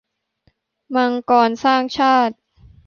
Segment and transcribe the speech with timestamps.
[0.95, 2.35] มังกรสร้างชาติ